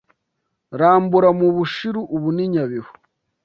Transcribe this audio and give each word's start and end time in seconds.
Rambura 0.79 1.29
mu 1.39 1.47
Bushiru 1.55 2.01
ubu 2.15 2.29
ni 2.35 2.45
Nyabihu) 2.53 2.93